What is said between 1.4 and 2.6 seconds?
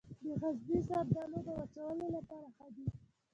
د وچولو لپاره